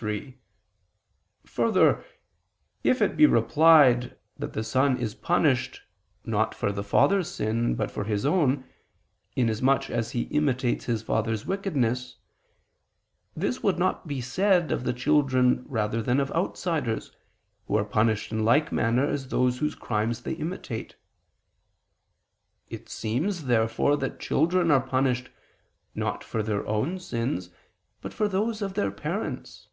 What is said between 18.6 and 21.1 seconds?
manner as those whose crimes they imitate.